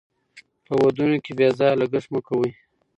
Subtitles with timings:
[0.65, 2.51] په ودونو کې بې ځایه لګښت مه کوئ.